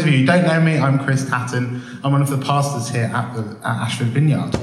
those 0.00 0.06
of 0.06 0.14
you 0.14 0.20
who 0.20 0.26
don't 0.26 0.46
know 0.46 0.60
me, 0.62 0.78
I'm 0.78 0.98
Chris 1.04 1.28
Tatton. 1.28 1.82
I'm 2.02 2.12
one 2.12 2.22
of 2.22 2.30
the 2.30 2.38
pastors 2.38 2.88
here 2.88 3.10
at, 3.14 3.34
the, 3.34 3.54
at 3.62 3.82
Ashford 3.82 4.06
Vineyard. 4.06 4.58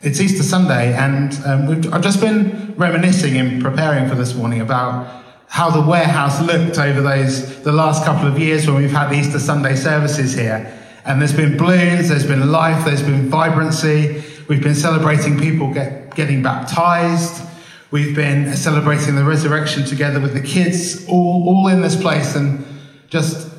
It's 0.00 0.20
Easter 0.20 0.44
Sunday, 0.44 0.94
and 0.94 1.34
um, 1.44 1.92
I've 1.92 2.02
just 2.02 2.20
been 2.20 2.72
reminiscing 2.76 3.34
in 3.34 3.60
preparing 3.60 4.08
for 4.08 4.14
this 4.14 4.32
morning 4.32 4.60
about 4.60 5.24
how 5.48 5.70
the 5.70 5.80
warehouse 5.80 6.40
looked 6.40 6.78
over 6.78 7.00
those 7.00 7.60
the 7.64 7.72
last 7.72 8.04
couple 8.04 8.28
of 8.28 8.38
years 8.38 8.68
when 8.68 8.76
we've 8.76 8.92
had 8.92 9.08
the 9.08 9.16
Easter 9.16 9.40
Sunday 9.40 9.74
services 9.74 10.34
here. 10.34 10.72
And 11.04 11.20
there's 11.20 11.34
been 11.34 11.56
balloons, 11.56 12.08
there's 12.08 12.26
been 12.26 12.52
life, 12.52 12.84
there's 12.84 13.02
been 13.02 13.28
vibrancy. 13.28 14.22
We've 14.48 14.62
been 14.62 14.76
celebrating 14.76 15.36
people 15.36 15.74
get, 15.74 16.14
getting 16.14 16.44
baptized. 16.44 17.44
We've 17.90 18.14
been 18.14 18.54
celebrating 18.54 19.16
the 19.16 19.24
resurrection 19.24 19.84
together 19.84 20.20
with 20.20 20.32
the 20.32 20.40
kids, 20.40 21.08
all, 21.08 21.48
all 21.48 21.66
in 21.66 21.82
this 21.82 22.00
place. 22.00 22.36
And 22.36 22.64
just, 23.08 23.50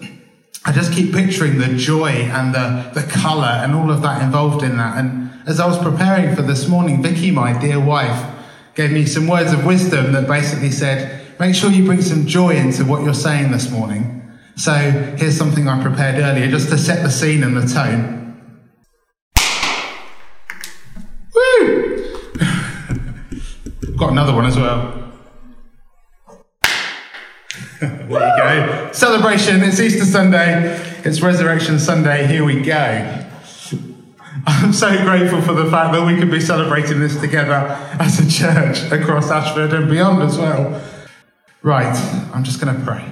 I 0.63 0.71
just 0.71 0.93
keep 0.93 1.11
picturing 1.11 1.57
the 1.57 1.75
joy 1.75 2.09
and 2.09 2.53
the, 2.53 2.91
the 2.93 3.07
colour 3.07 3.47
and 3.47 3.73
all 3.73 3.89
of 3.89 4.03
that 4.03 4.21
involved 4.21 4.63
in 4.63 4.77
that. 4.77 4.97
And 4.97 5.31
as 5.47 5.59
I 5.59 5.65
was 5.65 5.79
preparing 5.79 6.35
for 6.35 6.43
this 6.43 6.67
morning, 6.67 7.01
Vicky, 7.01 7.31
my 7.31 7.59
dear 7.59 7.79
wife, 7.79 8.31
gave 8.75 8.91
me 8.91 9.05
some 9.05 9.27
words 9.27 9.51
of 9.53 9.65
wisdom 9.65 10.11
that 10.13 10.27
basically 10.27 10.69
said, 10.69 11.39
make 11.39 11.55
sure 11.55 11.71
you 11.71 11.83
bring 11.83 12.01
some 12.01 12.27
joy 12.27 12.51
into 12.51 12.85
what 12.85 13.03
you're 13.03 13.15
saying 13.15 13.51
this 13.51 13.71
morning. 13.71 14.21
So 14.55 14.73
here's 15.17 15.35
something 15.35 15.67
I 15.67 15.81
prepared 15.81 16.21
earlier 16.21 16.47
just 16.47 16.69
to 16.69 16.77
set 16.77 17.01
the 17.01 17.09
scene 17.09 17.43
and 17.43 17.57
the 17.57 17.65
tone. 17.65 18.19
Woo! 21.33 21.97
Got 23.97 24.11
another 24.11 24.35
one 24.35 24.45
as 24.45 24.57
well. 24.57 25.00
There 27.81 28.03
you 28.03 28.09
go. 28.09 28.89
Celebration. 28.91 29.63
It's 29.63 29.79
Easter 29.79 30.05
Sunday. 30.05 30.77
It's 31.03 31.21
Resurrection 31.21 31.79
Sunday. 31.79 32.27
Here 32.27 32.43
we 32.43 32.61
go. 32.61 33.27
I'm 34.45 34.71
so 34.71 34.89
grateful 35.03 35.41
for 35.41 35.53
the 35.53 35.69
fact 35.69 35.93
that 35.93 36.05
we 36.05 36.15
can 36.17 36.29
be 36.29 36.39
celebrating 36.39 36.99
this 36.99 37.19
together 37.19 37.75
as 37.99 38.19
a 38.19 38.29
church 38.29 38.91
across 38.91 39.31
Ashford 39.31 39.73
and 39.73 39.89
beyond 39.89 40.21
as 40.21 40.37
well. 40.37 40.81
Right, 41.63 41.95
I'm 42.33 42.43
just 42.43 42.61
going 42.61 42.75
to 42.75 42.83
pray. 42.83 43.03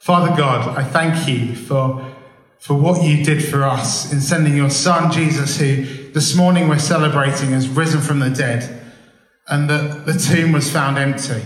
Father 0.00 0.34
God, 0.36 0.76
I 0.76 0.84
thank 0.84 1.28
you 1.28 1.54
for, 1.54 2.04
for 2.58 2.74
what 2.74 3.04
you 3.04 3.24
did 3.24 3.44
for 3.44 3.64
us 3.64 4.12
in 4.12 4.20
sending 4.20 4.56
your 4.56 4.70
son, 4.70 5.12
Jesus, 5.12 5.58
who 5.58 5.84
this 6.12 6.34
morning 6.36 6.68
we're 6.68 6.78
celebrating 6.78 7.50
has 7.50 7.68
risen 7.68 8.00
from 8.00 8.20
the 8.20 8.30
dead 8.30 8.80
and 9.48 9.68
that 9.68 10.06
the 10.06 10.14
tomb 10.14 10.52
was 10.52 10.70
found 10.70 10.98
empty. 10.98 11.42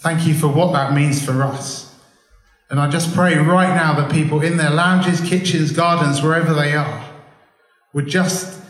Thank 0.00 0.26
you 0.26 0.32
for 0.32 0.48
what 0.48 0.72
that 0.72 0.94
means 0.94 1.22
for 1.22 1.42
us. 1.42 1.94
And 2.70 2.80
I 2.80 2.88
just 2.88 3.14
pray 3.14 3.36
right 3.36 3.74
now 3.74 3.94
that 4.00 4.10
people 4.10 4.40
in 4.40 4.56
their 4.56 4.70
lounges, 4.70 5.20
kitchens, 5.20 5.72
gardens, 5.72 6.22
wherever 6.22 6.54
they 6.54 6.74
are, 6.74 7.04
would 7.92 8.06
just 8.06 8.62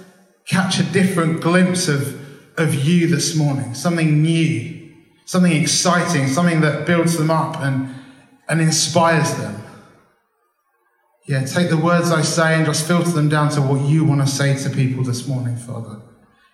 catch 0.47 0.81
a 0.81 0.83
different 0.83 1.41
glimpse 1.41 1.87
of, 1.87 2.19
of 2.59 2.75
you 2.75 3.07
this 3.07 3.37
morning, 3.37 3.75
something 3.75 4.23
new, 4.23 4.91
something 5.25 5.53
exciting, 5.53 6.27
something 6.27 6.63
that 6.63 6.85
builds 6.85 7.17
them 7.17 7.31
up 7.31 7.61
and, 7.61 7.95
and 8.49 8.61
inspires 8.61 9.33
them. 9.37 9.63
Yeah, 11.29 11.45
take 11.45 11.71
the 11.71 11.77
words 11.77 12.11
I 12.11 12.23
say 12.23 12.57
and 12.57 12.67
just 12.67 12.89
filter 12.89 13.11
them 13.11 13.29
down 13.29 13.51
to 13.51 13.61
what 13.61 13.89
you 13.89 14.05
want 14.05 14.21
to 14.21 14.27
say 14.27 14.57
to 14.65 14.71
people 14.71 15.05
this 15.05 15.29
morning, 15.29 15.57
Father. 15.57 16.01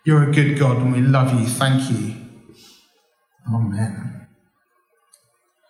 You're 0.04 0.28
a 0.28 0.32
good 0.32 0.58
God 0.58 0.76
and 0.78 0.92
we 0.92 1.00
love 1.00 1.32
you. 1.40 1.46
Thank 1.46 1.90
you. 1.90 2.16
Amen. 3.50 4.25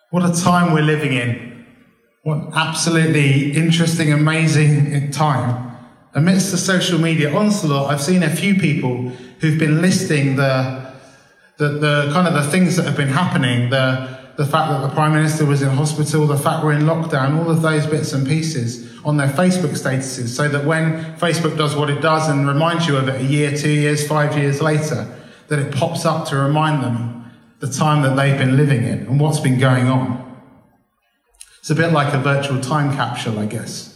What 0.09 0.23
a 0.23 0.41
time 0.41 0.73
we're 0.73 0.83
living 0.83 1.11
in. 1.11 1.65
What 2.23 2.55
absolutely 2.55 3.51
interesting, 3.51 4.13
amazing 4.13 5.11
time. 5.11 5.75
Amidst 6.13 6.51
the 6.51 6.57
social 6.57 6.97
media 6.97 7.35
onslaught, 7.35 7.91
I've 7.91 8.01
seen 8.01 8.23
a 8.23 8.29
few 8.29 8.55
people 8.55 9.09
who've 9.39 9.59
been 9.59 9.81
listing 9.81 10.37
the, 10.37 10.93
the, 11.57 11.67
the 11.67 12.09
kind 12.13 12.25
of 12.25 12.33
the 12.33 12.49
things 12.49 12.77
that 12.77 12.85
have 12.85 12.95
been 12.95 13.09
happening, 13.09 13.69
the, 13.69 14.17
the 14.37 14.45
fact 14.45 14.71
that 14.71 14.81
the 14.87 14.93
Prime 14.93 15.11
Minister 15.11 15.45
was 15.45 15.61
in 15.61 15.69
hospital, 15.71 16.25
the 16.25 16.37
fact 16.37 16.63
we're 16.63 16.71
in 16.71 16.83
lockdown, 16.83 17.37
all 17.37 17.51
of 17.51 17.61
those 17.61 17.85
bits 17.85 18.13
and 18.13 18.25
pieces 18.25 18.97
on 19.03 19.17
their 19.17 19.27
Facebook 19.27 19.71
statuses 19.71 20.29
so 20.29 20.47
that 20.47 20.63
when 20.63 21.03
Facebook 21.15 21.57
does 21.57 21.75
what 21.75 21.89
it 21.89 22.01
does 22.01 22.29
and 22.29 22.47
reminds 22.47 22.87
you 22.87 22.95
of 22.95 23.09
it 23.09 23.19
a 23.19 23.25
year, 23.25 23.55
two 23.55 23.71
years, 23.71 24.07
five 24.07 24.37
years 24.37 24.61
later, 24.61 25.13
that 25.49 25.59
it 25.59 25.75
pops 25.75 26.05
up 26.05 26.29
to 26.29 26.37
remind 26.37 26.81
them 26.81 27.26
the 27.59 27.67
time 27.67 28.03
that 28.03 28.15
they've 28.15 28.37
been 28.37 28.55
living 28.55 28.83
in 28.83 28.99
and 28.99 29.19
what's 29.19 29.39
been 29.39 29.59
going 29.59 29.87
on. 29.87 30.23
It's 31.59 31.69
a 31.69 31.75
bit 31.75 31.91
like 31.91 32.13
a 32.13 32.19
virtual 32.19 32.61
time 32.61 32.95
capsule, 32.95 33.39
I 33.39 33.45
guess. 33.45 33.93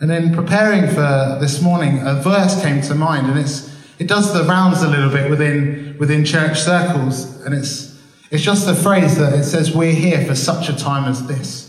And 0.00 0.10
in 0.12 0.32
preparing 0.32 0.86
for 0.86 1.38
this 1.40 1.60
morning, 1.60 2.00
a 2.06 2.14
verse 2.14 2.62
came 2.62 2.80
to 2.82 2.94
mind, 2.94 3.26
and 3.26 3.38
it's 3.38 3.74
it 3.98 4.06
does 4.06 4.32
the 4.32 4.44
rounds 4.44 4.82
a 4.82 4.88
little 4.88 5.10
bit 5.10 5.28
within 5.28 5.96
within 5.98 6.24
church 6.24 6.60
circles, 6.60 7.44
and 7.44 7.52
it's 7.52 8.00
it's 8.30 8.44
just 8.44 8.66
the 8.66 8.74
phrase 8.74 9.18
that 9.18 9.32
it 9.32 9.44
says, 9.44 9.74
"We're 9.74 9.92
here 9.92 10.24
for 10.24 10.36
such 10.36 10.68
a 10.68 10.76
time 10.76 11.10
as 11.10 11.26
this." 11.26 11.68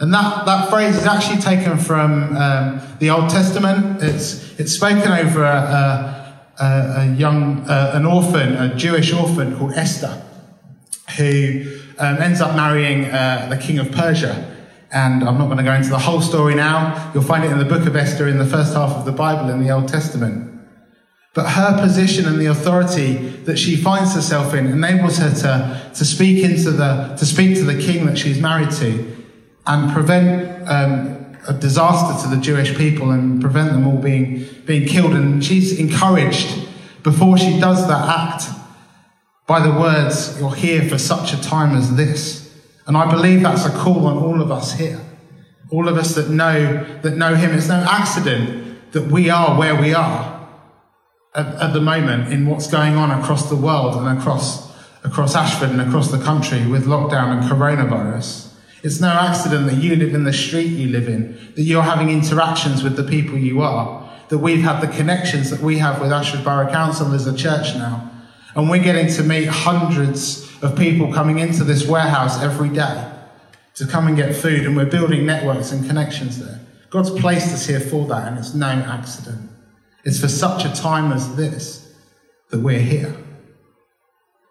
And 0.00 0.14
that, 0.14 0.46
that 0.46 0.70
phrase 0.70 0.96
is 0.96 1.04
actually 1.04 1.42
taken 1.42 1.76
from 1.76 2.34
um, 2.34 2.80
the 3.00 3.10
Old 3.10 3.28
Testament. 3.28 4.02
It's, 4.02 4.58
it's 4.58 4.72
spoken 4.72 5.12
over 5.12 5.44
a, 5.44 6.19
a, 6.60 7.14
young, 7.16 7.60
uh, 7.68 7.92
an 7.94 8.04
orphan, 8.04 8.54
a 8.54 8.74
Jewish 8.74 9.12
orphan 9.12 9.56
called 9.56 9.72
Esther, 9.72 10.22
who 11.16 11.78
um, 11.98 12.16
ends 12.18 12.40
up 12.40 12.54
marrying 12.54 13.06
uh, 13.06 13.48
the 13.50 13.56
king 13.56 13.78
of 13.78 13.90
Persia. 13.92 14.56
And 14.92 15.22
I'm 15.22 15.38
not 15.38 15.46
going 15.46 15.58
to 15.58 15.64
go 15.64 15.72
into 15.72 15.88
the 15.88 15.98
whole 15.98 16.20
story 16.20 16.54
now. 16.54 17.12
You'll 17.14 17.22
find 17.22 17.44
it 17.44 17.50
in 17.50 17.58
the 17.58 17.64
book 17.64 17.86
of 17.86 17.94
Esther 17.94 18.26
in 18.28 18.38
the 18.38 18.46
first 18.46 18.74
half 18.74 18.90
of 18.90 19.04
the 19.04 19.12
Bible 19.12 19.48
in 19.50 19.62
the 19.62 19.70
Old 19.70 19.88
Testament. 19.88 20.50
But 21.32 21.50
her 21.50 21.80
position 21.80 22.26
and 22.26 22.40
the 22.40 22.46
authority 22.46 23.14
that 23.44 23.56
she 23.56 23.76
finds 23.76 24.14
herself 24.14 24.52
in 24.52 24.66
enables 24.66 25.18
her 25.18 25.30
to, 25.30 25.92
to 25.94 26.04
speak 26.04 26.42
into 26.42 26.72
the, 26.72 27.14
to 27.16 27.24
speak 27.24 27.54
to 27.56 27.64
the 27.64 27.80
king 27.80 28.06
that 28.06 28.18
she's 28.18 28.40
married 28.40 28.72
to 28.72 29.16
and 29.66 29.92
prevent 29.92 30.68
um, 30.68 31.19
a 31.50 31.52
disaster 31.52 32.22
to 32.22 32.34
the 32.34 32.40
Jewish 32.40 32.76
people 32.76 33.10
and 33.10 33.40
prevent 33.40 33.72
them 33.72 33.86
all 33.86 33.98
being, 33.98 34.46
being 34.66 34.86
killed. 34.86 35.14
And 35.14 35.44
she's 35.44 35.78
encouraged 35.78 36.68
before 37.02 37.36
she 37.36 37.58
does 37.58 37.88
that 37.88 38.08
act 38.08 38.56
by 39.48 39.58
the 39.58 39.72
words, 39.72 40.38
You're 40.38 40.54
here 40.54 40.88
for 40.88 40.96
such 40.96 41.32
a 41.32 41.42
time 41.42 41.76
as 41.76 41.96
this. 41.96 42.56
And 42.86 42.96
I 42.96 43.10
believe 43.10 43.42
that's 43.42 43.66
a 43.66 43.70
call 43.70 44.06
on 44.06 44.16
all 44.16 44.40
of 44.40 44.52
us 44.52 44.78
here. 44.78 45.00
All 45.72 45.88
of 45.88 45.96
us 45.96 46.14
that 46.14 46.30
know 46.30 46.84
that 47.02 47.16
know 47.16 47.34
him. 47.34 47.52
It's 47.52 47.68
no 47.68 47.84
accident 47.88 48.92
that 48.92 49.10
we 49.10 49.28
are 49.28 49.58
where 49.58 49.74
we 49.74 49.92
are 49.92 50.48
at, 51.34 51.46
at 51.46 51.72
the 51.72 51.80
moment 51.80 52.32
in 52.32 52.46
what's 52.46 52.68
going 52.68 52.94
on 52.94 53.10
across 53.10 53.48
the 53.48 53.56
world 53.56 53.96
and 53.96 54.18
across 54.18 54.70
across 55.02 55.34
Ashford 55.34 55.70
and 55.70 55.80
across 55.80 56.10
the 56.10 56.22
country 56.22 56.66
with 56.66 56.86
lockdown 56.86 57.38
and 57.38 57.50
coronavirus. 57.50 58.49
It's 58.82 59.00
no 59.00 59.10
accident 59.10 59.66
that 59.66 59.76
you 59.76 59.96
live 59.96 60.14
in 60.14 60.24
the 60.24 60.32
street 60.32 60.68
you 60.68 60.88
live 60.88 61.08
in, 61.08 61.52
that 61.54 61.62
you're 61.62 61.82
having 61.82 62.08
interactions 62.08 62.82
with 62.82 62.96
the 62.96 63.04
people 63.04 63.36
you 63.36 63.60
are, 63.60 64.10
that 64.28 64.38
we've 64.38 64.62
had 64.62 64.80
the 64.80 64.88
connections 64.88 65.50
that 65.50 65.60
we 65.60 65.78
have 65.78 66.00
with 66.00 66.12
Ashford 66.12 66.44
Borough 66.44 66.70
Council 66.70 67.12
as 67.12 67.26
a 67.26 67.36
church 67.36 67.74
now. 67.74 68.10
And 68.54 68.70
we're 68.70 68.82
getting 68.82 69.08
to 69.14 69.22
meet 69.22 69.46
hundreds 69.46 70.50
of 70.62 70.76
people 70.76 71.12
coming 71.12 71.38
into 71.38 71.64
this 71.64 71.86
warehouse 71.86 72.42
every 72.42 72.70
day 72.70 73.12
to 73.74 73.86
come 73.86 74.06
and 74.06 74.16
get 74.16 74.34
food, 74.34 74.66
and 74.66 74.76
we're 74.76 74.86
building 74.86 75.24
networks 75.24 75.72
and 75.72 75.86
connections 75.86 76.38
there. 76.38 76.60
God's 76.90 77.10
placed 77.10 77.52
us 77.52 77.66
here 77.66 77.80
for 77.80 78.06
that, 78.08 78.28
and 78.28 78.38
it's 78.38 78.54
no 78.54 78.66
accident. 78.66 79.50
It's 80.04 80.20
for 80.20 80.28
such 80.28 80.64
a 80.64 80.74
time 80.74 81.12
as 81.12 81.36
this 81.36 81.94
that 82.50 82.60
we're 82.60 82.80
here. 82.80 83.16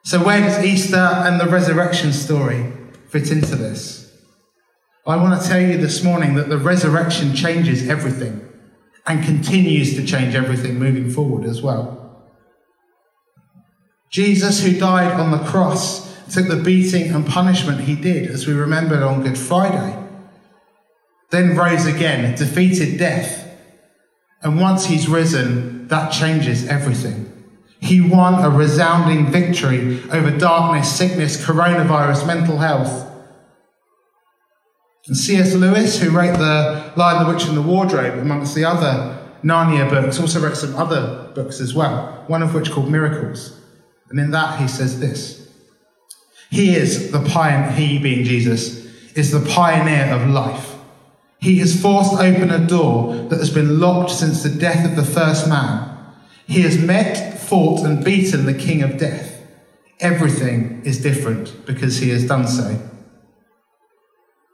So, 0.03 0.23
where 0.23 0.39
does 0.39 0.63
Easter 0.63 0.95
and 0.95 1.39
the 1.39 1.47
resurrection 1.47 2.13
story 2.13 2.71
fit 3.09 3.31
into 3.31 3.55
this? 3.55 3.98
I 5.07 5.15
want 5.15 5.41
to 5.41 5.47
tell 5.47 5.61
you 5.61 5.77
this 5.77 6.03
morning 6.03 6.35
that 6.35 6.49
the 6.49 6.57
resurrection 6.57 7.33
changes 7.33 7.87
everything 7.89 8.47
and 9.07 9.23
continues 9.23 9.95
to 9.95 10.05
change 10.05 10.35
everything 10.35 10.77
moving 10.77 11.09
forward 11.09 11.45
as 11.45 11.61
well. 11.61 12.29
Jesus, 14.11 14.63
who 14.63 14.77
died 14.77 15.19
on 15.19 15.31
the 15.31 15.43
cross, 15.49 16.09
took 16.33 16.47
the 16.47 16.55
beating 16.55 17.11
and 17.13 17.25
punishment 17.25 17.81
he 17.81 17.95
did, 17.95 18.29
as 18.29 18.47
we 18.47 18.53
remembered 18.53 19.01
on 19.03 19.23
Good 19.23 19.37
Friday, 19.37 19.95
then 21.31 21.55
rose 21.55 21.85
again, 21.85 22.35
defeated 22.35 22.97
death. 22.97 23.47
And 24.41 24.59
once 24.59 24.85
he's 24.85 25.07
risen, 25.07 25.87
that 25.87 26.11
changes 26.11 26.67
everything. 26.67 27.25
He 27.81 28.01
won 28.01 28.35
a 28.43 28.49
resounding 28.49 29.31
victory 29.31 30.01
over 30.11 30.31
darkness, 30.37 30.95
sickness, 30.95 31.43
coronavirus, 31.43 32.27
mental 32.27 32.57
health. 32.57 33.08
And 35.09 35.17
C.S. 35.17 35.55
Lewis, 35.55 35.99
who 35.99 36.11
wrote 36.11 36.37
The 36.37 36.93
Lion, 36.95 37.25
the 37.25 37.33
Witch, 37.33 37.45
and 37.47 37.57
the 37.57 37.63
Wardrobe, 37.63 38.19
amongst 38.19 38.53
the 38.53 38.63
other 38.63 39.17
Narnia 39.43 39.89
books, 39.89 40.19
also 40.19 40.39
wrote 40.39 40.55
some 40.55 40.75
other 40.75 41.31
books 41.33 41.59
as 41.59 41.73
well, 41.73 42.23
one 42.27 42.43
of 42.43 42.53
which 42.53 42.69
called 42.69 42.91
Miracles. 42.91 43.59
And 44.11 44.19
in 44.19 44.29
that 44.31 44.59
he 44.59 44.67
says 44.67 44.99
this 44.99 45.49
He 46.51 46.75
is 46.75 47.11
the 47.11 47.21
pioneer, 47.21 47.71
he 47.71 47.97
being 47.97 48.23
Jesus, 48.23 48.85
is 49.15 49.31
the 49.31 49.49
pioneer 49.49 50.13
of 50.13 50.29
life. 50.29 50.75
He 51.39 51.57
has 51.57 51.81
forced 51.81 52.13
open 52.13 52.51
a 52.51 52.67
door 52.67 53.15
that 53.29 53.39
has 53.39 53.49
been 53.49 53.79
locked 53.79 54.11
since 54.11 54.43
the 54.43 54.49
death 54.49 54.85
of 54.85 54.95
the 54.95 55.11
first 55.11 55.49
man. 55.49 55.89
He 56.45 56.61
has 56.61 56.77
met, 56.77 57.39
fought, 57.39 57.83
and 57.83 58.05
beaten 58.05 58.45
the 58.45 58.53
king 58.53 58.83
of 58.83 58.99
death. 58.99 59.41
Everything 59.99 60.83
is 60.85 61.01
different 61.01 61.65
because 61.65 61.97
he 61.97 62.09
has 62.09 62.27
done 62.27 62.47
so. 62.47 62.79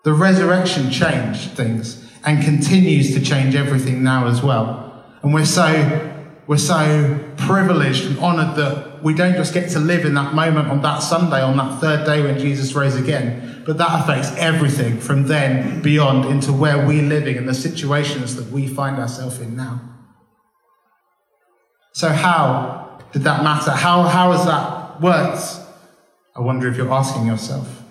The 0.06 0.14
resurrection 0.14 0.92
changed 0.92 1.54
things 1.54 2.08
and 2.24 2.44
continues 2.44 3.16
to 3.16 3.22
change 3.22 3.56
everything 3.56 4.04
now 4.04 4.28
as 4.28 4.44
well. 4.44 5.04
And 5.24 5.34
we're 5.34 5.46
so 5.46 6.12
we're 6.46 6.58
so 6.58 7.20
privileged 7.38 8.06
and 8.06 8.20
honored 8.20 8.56
that 8.56 9.04
we 9.04 9.16
don't 9.16 9.34
just 9.34 9.52
get 9.52 9.72
to 9.72 9.80
live 9.80 10.06
in 10.06 10.14
that 10.14 10.36
moment 10.36 10.68
on 10.68 10.84
that 10.84 11.00
Sunday, 11.00 11.42
on 11.42 11.58
that 11.58 11.82
third 11.82 12.06
day 12.06 12.22
when 12.22 12.38
Jesus 12.38 12.76
rose 12.76 12.96
again, 12.96 13.64
but 13.66 13.80
that 13.80 14.02
affects 14.02 14.30
everything 14.38 15.00
from 15.00 15.26
then 15.26 15.82
beyond 15.82 16.26
into 16.26 16.54
where 16.54 16.86
we're 16.86 17.02
living 17.02 17.36
and 17.36 17.50
the 17.50 17.56
situations 17.56 18.36
that 18.36 18.52
we 18.52 18.68
find 18.68 19.00
ourselves 19.00 19.40
in 19.40 19.56
now. 19.56 19.82
So, 21.94 22.10
how 22.10 23.00
did 23.12 23.24
that 23.24 23.44
matter? 23.44 23.72
How, 23.72 24.04
how 24.04 24.34
has 24.34 24.46
that 24.46 25.02
worked? 25.02 25.42
I 26.36 26.42
wonder 26.42 26.68
if 26.68 26.78
you're 26.78 26.94
asking 26.94 27.26
yourself. 27.26 27.85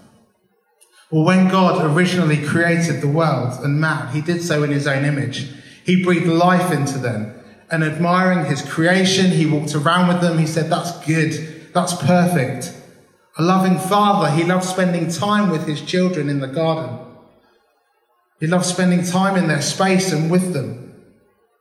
Well, 1.10 1.24
when 1.24 1.48
God 1.48 1.84
originally 1.84 2.44
created 2.44 3.00
the 3.00 3.08
world 3.08 3.62
and 3.62 3.80
man, 3.80 4.12
he 4.12 4.20
did 4.20 4.42
so 4.42 4.62
in 4.62 4.70
his 4.70 4.86
own 4.86 5.04
image. 5.04 5.48
He 5.84 6.02
breathed 6.02 6.26
life 6.26 6.72
into 6.72 6.98
them. 6.98 7.34
And 7.70 7.82
admiring 7.82 8.46
his 8.46 8.62
creation, 8.62 9.30
he 9.30 9.46
walked 9.46 9.74
around 9.74 10.08
with 10.08 10.20
them. 10.20 10.38
He 10.38 10.46
said, 10.46 10.70
That's 10.70 11.04
good. 11.04 11.72
That's 11.72 11.94
perfect. 11.94 12.72
A 13.36 13.42
loving 13.42 13.78
father, 13.78 14.30
he 14.30 14.44
loved 14.44 14.64
spending 14.64 15.10
time 15.10 15.50
with 15.50 15.66
his 15.66 15.82
children 15.82 16.28
in 16.28 16.40
the 16.40 16.46
garden. 16.46 16.98
He 18.38 18.46
loved 18.46 18.66
spending 18.66 19.04
time 19.04 19.36
in 19.36 19.48
their 19.48 19.62
space 19.62 20.12
and 20.12 20.30
with 20.30 20.52
them. 20.52 20.94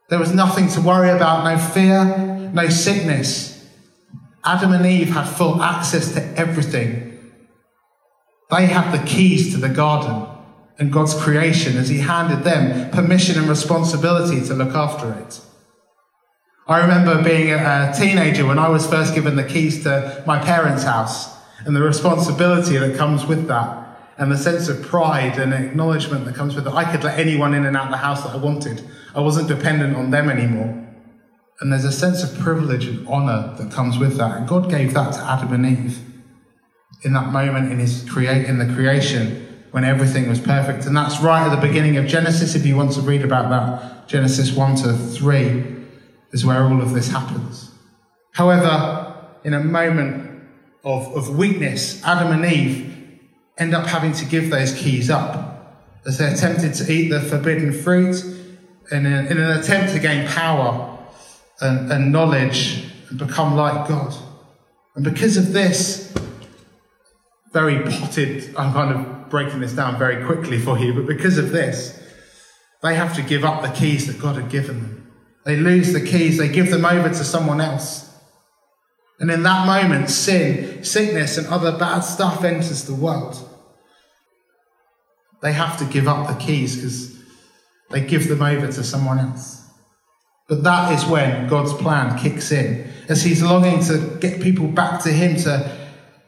There 0.09 0.19
was 0.19 0.33
nothing 0.33 0.67
to 0.69 0.81
worry 0.81 1.09
about, 1.09 1.45
no 1.45 1.57
fear, 1.57 2.51
no 2.53 2.69
sickness. 2.69 3.67
Adam 4.43 4.73
and 4.73 4.85
Eve 4.85 5.09
had 5.09 5.25
full 5.25 5.61
access 5.63 6.13
to 6.13 6.21
everything. 6.37 7.12
They 8.51 8.65
had 8.67 8.91
the 8.91 9.05
keys 9.05 9.53
to 9.53 9.59
the 9.59 9.69
garden 9.69 10.27
and 10.77 10.91
God's 10.91 11.13
creation 11.13 11.77
as 11.77 11.89
He 11.89 11.99
handed 11.99 12.43
them 12.43 12.91
permission 12.91 13.37
and 13.37 13.47
responsibility 13.47 14.45
to 14.47 14.53
look 14.53 14.75
after 14.75 15.13
it. 15.13 15.41
I 16.67 16.79
remember 16.79 17.21
being 17.21 17.51
a 17.51 17.93
teenager 17.97 18.45
when 18.45 18.57
I 18.57 18.69
was 18.69 18.87
first 18.87 19.13
given 19.13 19.35
the 19.35 19.43
keys 19.43 19.83
to 19.83 20.23
my 20.25 20.39
parents' 20.39 20.83
house 20.83 21.35
and 21.65 21.75
the 21.75 21.81
responsibility 21.81 22.77
that 22.77 22.97
comes 22.97 23.25
with 23.25 23.47
that 23.47 23.83
and 24.17 24.31
the 24.31 24.37
sense 24.37 24.69
of 24.69 24.81
pride 24.81 25.37
and 25.39 25.53
acknowledgement 25.53 26.25
that 26.25 26.35
comes 26.35 26.55
with 26.55 26.67
it. 26.67 26.73
I 26.73 26.89
could 26.89 27.03
let 27.03 27.19
anyone 27.19 27.53
in 27.53 27.65
and 27.65 27.75
out 27.75 27.85
of 27.85 27.91
the 27.91 27.97
house 27.97 28.23
that 28.23 28.33
I 28.33 28.37
wanted. 28.37 28.81
I 29.15 29.19
wasn't 29.19 29.47
dependent 29.47 29.95
on 29.95 30.11
them 30.11 30.29
anymore. 30.29 30.79
And 31.59 31.71
there's 31.71 31.85
a 31.85 31.91
sense 31.91 32.23
of 32.23 32.39
privilege 32.39 32.85
and 32.85 33.07
honor 33.07 33.55
that 33.57 33.71
comes 33.71 33.97
with 33.97 34.17
that. 34.17 34.37
And 34.37 34.47
God 34.47 34.69
gave 34.69 34.93
that 34.93 35.13
to 35.13 35.19
Adam 35.19 35.53
and 35.53 35.65
Eve 35.65 35.99
in 37.03 37.13
that 37.13 37.31
moment 37.31 37.71
in 37.71 37.79
his 37.79 38.03
the 38.05 38.71
creation 38.75 39.65
when 39.71 39.83
everything 39.83 40.29
was 40.29 40.39
perfect. 40.39 40.85
And 40.85 40.95
that's 40.95 41.19
right 41.19 41.45
at 41.45 41.55
the 41.55 41.67
beginning 41.67 41.97
of 41.97 42.05
Genesis, 42.05 42.55
if 42.55 42.65
you 42.65 42.75
want 42.75 42.93
to 42.93 43.01
read 43.01 43.23
about 43.23 43.49
that. 43.49 44.07
Genesis 44.07 44.51
1 44.51 44.75
to 44.77 44.93
3 44.93 45.75
is 46.31 46.45
where 46.45 46.63
all 46.63 46.81
of 46.81 46.93
this 46.93 47.09
happens. 47.09 47.71
However, 48.33 49.15
in 49.43 49.53
a 49.53 49.59
moment 49.59 50.43
of, 50.83 51.07
of 51.15 51.35
weakness, 51.37 52.03
Adam 52.03 52.31
and 52.31 52.45
Eve 52.45 53.19
end 53.57 53.73
up 53.73 53.87
having 53.87 54.13
to 54.13 54.25
give 54.25 54.49
those 54.49 54.73
keys 54.73 55.09
up 55.09 55.53
as 56.05 56.17
they're 56.17 56.35
tempted 56.35 56.73
to 56.73 56.91
eat 56.91 57.09
the 57.09 57.21
forbidden 57.21 57.71
fruit 57.71 58.23
in, 58.91 59.05
a, 59.05 59.19
uh, 59.19 59.21
in 59.23 59.39
an 59.39 59.59
attempt 59.59 59.93
to 59.93 59.99
gain 59.99 60.27
power 60.27 60.99
and, 61.61 61.91
and 61.91 62.11
knowledge 62.11 62.85
and 63.09 63.17
become 63.17 63.55
like 63.55 63.87
God. 63.87 64.13
And 64.95 65.03
because 65.03 65.37
of 65.37 65.53
this, 65.53 66.13
very 67.53 67.83
potted, 67.83 68.55
I'm 68.57 68.73
kind 68.73 68.93
of 68.93 69.29
breaking 69.29 69.61
this 69.61 69.73
down 69.73 69.97
very 69.97 70.25
quickly 70.25 70.59
for 70.59 70.77
you, 70.77 70.93
but 70.93 71.05
because 71.05 71.37
of 71.37 71.51
this, 71.51 71.99
they 72.81 72.95
have 72.95 73.15
to 73.15 73.21
give 73.21 73.45
up 73.45 73.61
the 73.61 73.69
keys 73.69 74.07
that 74.07 74.19
God 74.19 74.35
had 74.35 74.49
given 74.49 74.81
them. 74.81 75.13
They 75.45 75.55
lose 75.55 75.93
the 75.93 76.01
keys, 76.01 76.37
they 76.37 76.49
give 76.49 76.71
them 76.71 76.83
over 76.83 77.09
to 77.09 77.23
someone 77.23 77.61
else. 77.61 78.09
And 79.19 79.29
in 79.29 79.43
that 79.43 79.67
moment, 79.67 80.09
sin, 80.09 80.83
sickness, 80.83 81.37
and 81.37 81.47
other 81.47 81.77
bad 81.77 82.01
stuff 82.01 82.43
enters 82.43 82.85
the 82.85 82.95
world. 82.95 83.37
They 85.41 85.53
have 85.53 85.77
to 85.77 85.85
give 85.85 86.07
up 86.07 86.27
the 86.27 86.43
keys 86.43 86.75
because 86.75 87.17
they 87.91 88.01
give 88.01 88.27
them 88.27 88.41
over 88.41 88.67
to 88.67 88.83
someone 88.83 89.19
else. 89.19 89.61
But 90.47 90.63
that 90.63 90.93
is 90.93 91.05
when 91.05 91.47
God's 91.47 91.73
plan 91.73 92.17
kicks 92.17 92.51
in, 92.51 92.91
as 93.07 93.23
He's 93.23 93.43
longing 93.43 93.83
to 93.85 94.17
get 94.19 94.41
people 94.41 94.67
back 94.67 95.03
to 95.03 95.09
Him, 95.09 95.35
to, 95.37 95.82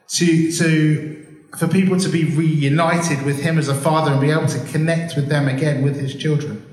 to, 0.09 0.51
to, 0.51 1.37
for 1.57 1.67
people 1.67 1.99
to 1.99 2.09
be 2.09 2.23
reunited 2.25 3.23
with 3.23 3.41
Him 3.41 3.57
as 3.57 3.67
a 3.67 3.75
Father 3.75 4.11
and 4.11 4.21
be 4.21 4.31
able 4.31 4.47
to 4.47 4.65
connect 4.71 5.15
with 5.15 5.27
them 5.27 5.47
again 5.47 5.83
with 5.83 5.99
His 5.99 6.15
children. 6.15 6.65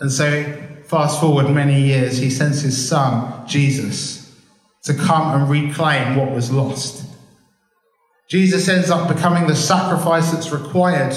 And 0.00 0.10
so, 0.10 0.44
fast 0.84 1.20
forward 1.20 1.48
many 1.50 1.82
years, 1.82 2.18
He 2.18 2.30
sends 2.30 2.62
His 2.62 2.88
Son, 2.88 3.46
Jesus, 3.46 4.36
to 4.84 4.94
come 4.94 5.40
and 5.40 5.50
reclaim 5.50 6.16
what 6.16 6.32
was 6.32 6.50
lost. 6.50 7.08
Jesus 8.28 8.68
ends 8.68 8.90
up 8.90 9.14
becoming 9.14 9.46
the 9.46 9.54
sacrifice 9.54 10.30
that's 10.30 10.50
required 10.50 11.14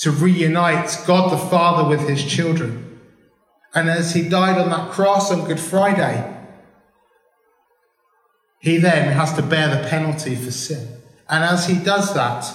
to 0.00 0.10
reunite 0.10 1.02
God 1.06 1.32
the 1.32 1.38
Father 1.38 1.88
with 1.88 2.08
his 2.08 2.24
children. 2.24 3.00
And 3.74 3.88
as 3.88 4.14
he 4.14 4.28
died 4.28 4.58
on 4.58 4.70
that 4.70 4.90
cross 4.90 5.30
on 5.30 5.46
Good 5.46 5.60
Friday, 5.60 6.39
he 8.60 8.76
then 8.76 9.12
has 9.12 9.34
to 9.34 9.42
bear 9.42 9.68
the 9.68 9.88
penalty 9.88 10.36
for 10.36 10.52
sin. 10.52 10.86
And 11.28 11.42
as 11.42 11.66
he 11.66 11.74
does 11.74 12.14
that, 12.14 12.46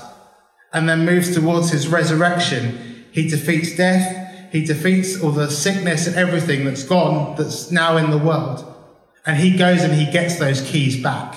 and 0.71 0.87
then 0.87 1.05
moves 1.05 1.33
towards 1.33 1.71
his 1.71 1.87
resurrection, 1.87 3.05
he 3.11 3.27
defeats 3.27 3.75
death, 3.75 4.51
he 4.51 4.63
defeats 4.63 5.21
all 5.21 5.31
the 5.31 5.49
sickness 5.49 6.07
and 6.07 6.15
everything 6.15 6.63
that's 6.63 6.83
gone, 6.83 7.35
that's 7.35 7.71
now 7.71 7.97
in 7.97 8.09
the 8.09 8.17
world. 8.17 8.73
And 9.25 9.37
he 9.37 9.57
goes 9.57 9.81
and 9.81 9.93
he 9.93 10.09
gets 10.11 10.37
those 10.37 10.61
keys 10.61 11.01
back. 11.01 11.35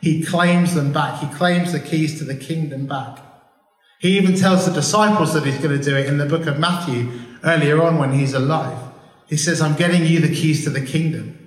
He 0.00 0.22
claims 0.22 0.74
them 0.74 0.92
back. 0.92 1.20
He 1.20 1.26
claims 1.36 1.72
the 1.72 1.80
keys 1.80 2.18
to 2.18 2.24
the 2.24 2.36
kingdom 2.36 2.86
back. 2.86 3.18
He 3.98 4.16
even 4.16 4.34
tells 4.34 4.66
the 4.66 4.72
disciples 4.72 5.34
that 5.34 5.44
he's 5.44 5.58
going 5.58 5.76
to 5.76 5.82
do 5.82 5.96
it 5.96 6.06
in 6.06 6.18
the 6.18 6.26
book 6.26 6.46
of 6.46 6.58
Matthew 6.58 7.10
earlier 7.44 7.82
on 7.82 7.98
when 7.98 8.12
he's 8.12 8.34
alive. 8.34 8.78
He 9.26 9.36
says, 9.36 9.60
I'm 9.60 9.76
getting 9.76 10.06
you 10.06 10.20
the 10.20 10.34
keys 10.34 10.64
to 10.64 10.70
the 10.70 10.84
kingdom, 10.84 11.39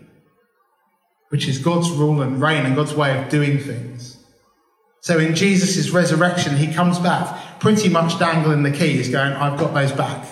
which 1.33 1.47
is 1.47 1.57
God's 1.57 1.89
rule 1.89 2.21
and 2.21 2.39
reign 2.39 2.63
and 2.63 2.75
God's 2.75 2.93
way 2.93 3.19
of 3.19 3.27
doing 3.27 3.57
things. 3.57 4.23
So 5.01 5.17
in 5.17 5.33
Jesus' 5.33 5.89
resurrection, 5.89 6.57
he 6.57 6.71
comes 6.71 6.99
back 6.99 7.59
pretty 7.59 7.89
much 7.89 8.19
dangling 8.19 8.61
the 8.61 8.69
keys, 8.69 9.09
going, 9.09 9.33
I've 9.33 9.59
got 9.59 9.73
those 9.73 9.91
back. 9.91 10.27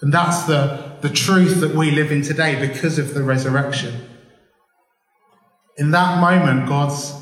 And 0.00 0.12
that's 0.12 0.42
the, 0.46 0.96
the 1.02 1.08
truth 1.08 1.60
that 1.60 1.72
we 1.72 1.92
live 1.92 2.10
in 2.10 2.22
today 2.22 2.66
because 2.66 2.98
of 2.98 3.14
the 3.14 3.22
resurrection. 3.22 3.94
In 5.76 5.92
that 5.92 6.20
moment, 6.20 6.68
God's 6.68 7.14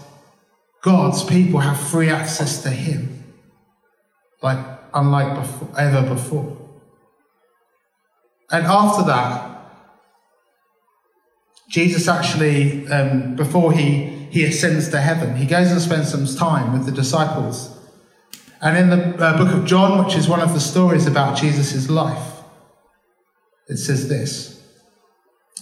God's 0.80 1.22
people 1.22 1.60
have 1.60 1.78
free 1.78 2.08
access 2.08 2.62
to 2.62 2.70
Him, 2.70 3.34
like 4.42 4.64
unlike 4.94 5.34
before, 5.34 5.68
ever 5.78 6.08
before. 6.08 6.56
And 8.50 8.64
after 8.64 9.04
that, 9.04 9.50
Jesus 11.70 12.08
actually, 12.08 12.86
um, 12.88 13.36
before 13.36 13.72
he, 13.72 14.06
he 14.30 14.44
ascends 14.44 14.88
to 14.88 15.00
heaven, 15.00 15.36
he 15.36 15.46
goes 15.46 15.70
and 15.70 15.80
spends 15.80 16.10
some 16.10 16.26
time 16.26 16.72
with 16.72 16.84
the 16.84 16.90
disciples. 16.90 17.78
And 18.60 18.76
in 18.76 18.90
the 18.90 19.24
uh, 19.24 19.38
book 19.38 19.54
of 19.54 19.66
John, 19.66 20.04
which 20.04 20.16
is 20.16 20.28
one 20.28 20.40
of 20.40 20.52
the 20.52 20.58
stories 20.58 21.06
about 21.06 21.38
Jesus' 21.38 21.88
life, 21.88 22.42
it 23.68 23.76
says 23.76 24.08
this. 24.08 24.60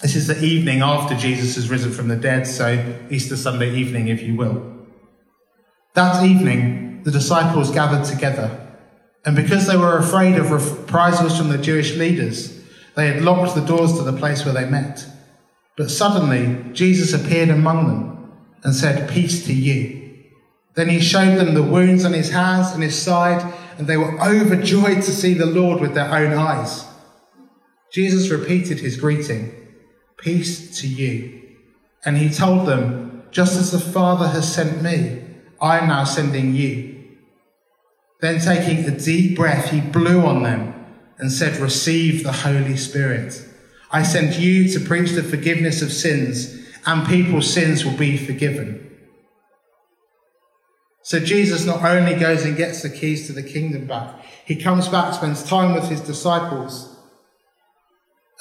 This 0.00 0.16
is 0.16 0.28
the 0.28 0.42
evening 0.42 0.80
after 0.80 1.14
Jesus 1.14 1.56
has 1.56 1.68
risen 1.68 1.92
from 1.92 2.08
the 2.08 2.16
dead, 2.16 2.46
so 2.46 2.96
Easter 3.10 3.36
Sunday 3.36 3.74
evening, 3.74 4.08
if 4.08 4.22
you 4.22 4.34
will. 4.34 4.86
That 5.92 6.24
evening, 6.24 7.02
the 7.02 7.10
disciples 7.10 7.70
gathered 7.70 8.06
together, 8.06 8.66
and 9.26 9.36
because 9.36 9.66
they 9.66 9.76
were 9.76 9.98
afraid 9.98 10.36
of 10.36 10.52
reprisals 10.52 11.36
from 11.36 11.50
the 11.50 11.58
Jewish 11.58 11.96
leaders, 11.96 12.58
they 12.94 13.08
had 13.08 13.22
locked 13.22 13.54
the 13.54 13.60
doors 13.60 13.92
to 13.98 14.02
the 14.02 14.16
place 14.16 14.46
where 14.46 14.54
they 14.54 14.64
met. 14.64 15.04
But 15.78 15.92
suddenly, 15.92 16.72
Jesus 16.72 17.14
appeared 17.14 17.50
among 17.50 17.86
them 17.86 18.32
and 18.64 18.74
said, 18.74 19.08
Peace 19.08 19.46
to 19.46 19.54
you. 19.54 20.12
Then 20.74 20.88
he 20.88 21.00
showed 21.00 21.38
them 21.38 21.54
the 21.54 21.62
wounds 21.62 22.04
on 22.04 22.12
his 22.12 22.30
hands 22.30 22.72
and 22.72 22.82
his 22.82 23.00
side, 23.00 23.54
and 23.78 23.86
they 23.86 23.96
were 23.96 24.20
overjoyed 24.20 25.02
to 25.04 25.12
see 25.12 25.34
the 25.34 25.46
Lord 25.46 25.80
with 25.80 25.94
their 25.94 26.12
own 26.12 26.32
eyes. 26.32 26.84
Jesus 27.92 28.28
repeated 28.28 28.80
his 28.80 28.96
greeting, 28.96 29.54
Peace 30.18 30.80
to 30.80 30.88
you. 30.88 31.42
And 32.04 32.18
he 32.18 32.28
told 32.28 32.66
them, 32.66 33.22
Just 33.30 33.56
as 33.56 33.70
the 33.70 33.78
Father 33.78 34.26
has 34.28 34.52
sent 34.52 34.82
me, 34.82 35.22
I 35.60 35.78
am 35.78 35.88
now 35.88 36.02
sending 36.02 36.56
you. 36.56 37.04
Then, 38.20 38.40
taking 38.40 38.84
a 38.84 38.98
deep 38.98 39.36
breath, 39.36 39.70
he 39.70 39.80
blew 39.80 40.22
on 40.22 40.42
them 40.42 40.74
and 41.18 41.30
said, 41.30 41.60
Receive 41.60 42.24
the 42.24 42.32
Holy 42.32 42.76
Spirit. 42.76 43.47
I 43.90 44.02
send 44.02 44.34
you 44.34 44.68
to 44.68 44.80
preach 44.80 45.12
the 45.12 45.22
forgiveness 45.22 45.82
of 45.82 45.92
sins, 45.92 46.66
and 46.86 47.06
people's 47.06 47.52
sins 47.52 47.84
will 47.84 47.96
be 47.96 48.16
forgiven. 48.16 48.84
So, 51.02 51.18
Jesus 51.18 51.64
not 51.64 51.82
only 51.82 52.14
goes 52.16 52.44
and 52.44 52.56
gets 52.56 52.82
the 52.82 52.90
keys 52.90 53.26
to 53.28 53.32
the 53.32 53.42
kingdom 53.42 53.86
back, 53.86 54.22
he 54.44 54.56
comes 54.56 54.88
back, 54.88 55.14
spends 55.14 55.42
time 55.42 55.74
with 55.74 55.88
his 55.88 56.02
disciples, 56.02 56.96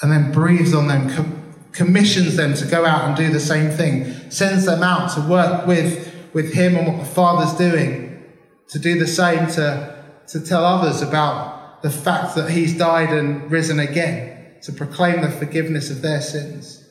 and 0.02 0.12
then 0.12 0.32
breathes 0.32 0.74
on 0.74 0.86
them, 0.86 1.08
com- 1.08 1.54
commissions 1.72 2.36
them 2.36 2.54
to 2.54 2.66
go 2.66 2.84
out 2.84 3.06
and 3.06 3.16
do 3.16 3.32
the 3.32 3.40
same 3.40 3.70
thing, 3.70 4.30
sends 4.30 4.66
them 4.66 4.82
out 4.82 5.14
to 5.14 5.20
work 5.22 5.66
with, 5.66 6.14
with 6.34 6.52
him 6.52 6.76
and 6.76 6.86
what 6.86 6.98
the 6.98 7.10
Father's 7.10 7.56
doing 7.56 8.22
to 8.68 8.78
do 8.78 8.98
the 8.98 9.06
same, 9.06 9.46
to, 9.46 10.04
to 10.28 10.40
tell 10.40 10.64
others 10.64 11.00
about 11.00 11.82
the 11.82 11.90
fact 11.90 12.34
that 12.34 12.50
he's 12.50 12.76
died 12.76 13.10
and 13.10 13.50
risen 13.50 13.80
again, 13.80 14.37
to 14.62 14.72
proclaim 14.72 15.22
the 15.22 15.30
forgiveness 15.30 15.90
of 15.90 16.02
their 16.02 16.20
sins. 16.20 16.84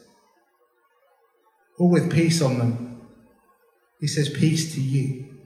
All 1.80 1.90
with 1.90 2.12
peace 2.12 2.42
on 2.42 2.58
them. 2.58 3.02
He 4.00 4.08
says, 4.08 4.30
Peace 4.30 4.74
to 4.76 4.82
you, 4.82 5.38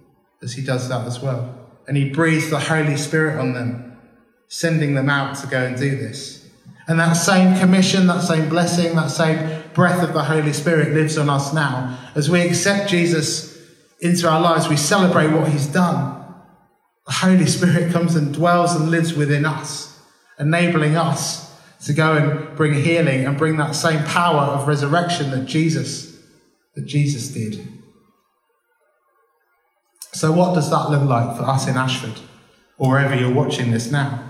as 0.41 0.53
he 0.53 0.63
does 0.63 0.89
that 0.89 1.05
as 1.07 1.19
well. 1.19 1.57
And 1.87 1.97
he 1.97 2.09
breathes 2.09 2.49
the 2.49 2.59
Holy 2.59 2.97
Spirit 2.97 3.39
on 3.39 3.53
them, 3.53 3.97
sending 4.47 4.93
them 4.93 5.09
out 5.09 5.37
to 5.37 5.47
go 5.47 5.63
and 5.63 5.77
do 5.77 5.95
this. 5.95 6.49
And 6.87 6.99
that 6.99 7.13
same 7.13 7.57
commission, 7.59 8.07
that 8.07 8.21
same 8.21 8.49
blessing, 8.49 8.95
that 8.95 9.11
same 9.11 9.63
breath 9.73 10.03
of 10.03 10.13
the 10.13 10.23
Holy 10.23 10.53
Spirit 10.53 10.93
lives 10.93 11.17
on 11.17 11.29
us 11.29 11.53
now. 11.53 11.97
As 12.15 12.29
we 12.29 12.41
accept 12.41 12.89
Jesus 12.89 13.57
into 13.99 14.29
our 14.29 14.41
lives, 14.41 14.67
we 14.67 14.77
celebrate 14.77 15.27
what 15.27 15.49
he's 15.49 15.67
done. 15.67 16.17
The 17.05 17.13
Holy 17.13 17.45
Spirit 17.45 17.91
comes 17.91 18.15
and 18.15 18.33
dwells 18.33 18.75
and 18.75 18.91
lives 18.91 19.13
within 19.13 19.45
us, 19.45 19.99
enabling 20.39 20.97
us 20.97 21.50
to 21.85 21.93
go 21.93 22.15
and 22.15 22.55
bring 22.55 22.73
healing 22.73 23.25
and 23.25 23.37
bring 23.37 23.57
that 23.57 23.75
same 23.75 24.03
power 24.05 24.41
of 24.41 24.67
resurrection 24.67 25.31
that 25.31 25.45
Jesus 25.45 26.11
that 26.75 26.85
Jesus 26.85 27.27
did. 27.29 27.67
So 30.13 30.31
what 30.31 30.55
does 30.55 30.69
that 30.69 30.89
look 30.89 31.03
like 31.03 31.37
for 31.37 31.43
us 31.43 31.67
in 31.67 31.77
Ashford 31.77 32.19
or 32.77 32.91
wherever 32.91 33.15
you're 33.15 33.33
watching 33.33 33.71
this 33.71 33.91
now? 33.91 34.27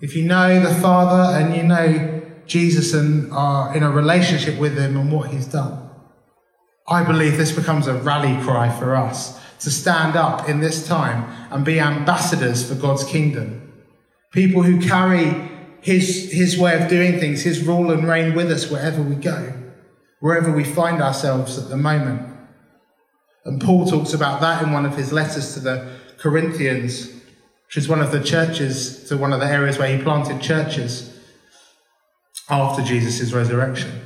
If 0.00 0.16
you 0.16 0.24
know 0.24 0.60
the 0.60 0.74
Father 0.74 1.38
and 1.38 1.54
you 1.54 1.62
know 1.62 2.22
Jesus 2.46 2.92
and 2.92 3.32
are 3.32 3.74
in 3.76 3.82
a 3.82 3.90
relationship 3.90 4.58
with 4.58 4.76
him 4.76 4.96
and 4.96 5.12
what 5.12 5.30
he's 5.30 5.46
done, 5.46 5.90
I 6.88 7.04
believe 7.04 7.36
this 7.36 7.52
becomes 7.52 7.86
a 7.86 7.94
rally 7.94 8.42
cry 8.42 8.68
for 8.76 8.96
us 8.96 9.38
to 9.60 9.70
stand 9.70 10.16
up 10.16 10.48
in 10.48 10.60
this 10.60 10.86
time 10.86 11.30
and 11.52 11.64
be 11.64 11.78
ambassadors 11.78 12.68
for 12.68 12.74
God's 12.74 13.04
kingdom. 13.04 13.72
People 14.32 14.62
who 14.62 14.80
carry 14.80 15.51
his, 15.82 16.32
his 16.32 16.58
way 16.58 16.80
of 16.80 16.88
doing 16.88 17.18
things, 17.18 17.42
his 17.42 17.66
rule 17.66 17.90
and 17.90 18.08
reign 18.08 18.34
with 18.34 18.50
us 18.50 18.70
wherever 18.70 19.02
we 19.02 19.14
go, 19.14 19.52
wherever 20.20 20.50
we 20.50 20.64
find 20.64 21.02
ourselves 21.02 21.58
at 21.58 21.68
the 21.68 21.76
moment. 21.76 22.28
And 23.44 23.60
Paul 23.60 23.86
talks 23.86 24.14
about 24.14 24.40
that 24.40 24.62
in 24.62 24.72
one 24.72 24.86
of 24.86 24.96
his 24.96 25.12
letters 25.12 25.54
to 25.54 25.60
the 25.60 25.98
Corinthians, 26.18 27.08
which 27.66 27.76
is 27.76 27.88
one 27.88 28.00
of 28.00 28.12
the 28.12 28.22
churches, 28.22 29.04
to 29.08 29.16
one 29.16 29.32
of 29.32 29.40
the 29.40 29.46
areas 29.46 29.78
where 29.78 29.94
he 29.94 30.02
planted 30.02 30.40
churches 30.40 31.18
after 32.48 32.82
Jesus' 32.82 33.32
resurrection. 33.32 34.00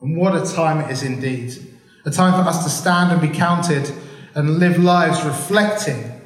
And 0.00 0.16
what 0.16 0.34
a 0.34 0.52
time 0.52 0.80
it 0.80 0.90
is 0.90 1.02
indeed 1.02 1.72
a 2.04 2.10
time 2.10 2.32
for 2.32 2.48
us 2.48 2.64
to 2.64 2.70
stand 2.70 3.12
and 3.12 3.20
be 3.20 3.28
counted 3.28 3.90
and 4.34 4.58
live 4.58 4.82
lives 4.82 5.22
reflecting 5.24 6.20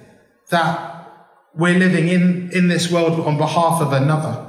that 0.51 0.96
we're 1.57 1.79
living 1.79 2.09
in, 2.09 2.51
in 2.53 2.69
this 2.69 2.91
world 2.91 3.21
on 3.21 3.39
behalf 3.39 3.81
of 3.81 3.93
another. 3.93 4.43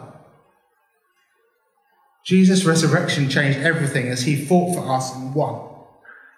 Jesus' 2.26 2.66
resurrection 2.66 3.30
changed 3.30 3.60
everything 3.60 4.10
as 4.10 4.24
he 4.24 4.36
fought 4.36 4.76
for 4.76 4.92
us 4.92 5.16
and 5.16 5.34
won. 5.34 5.62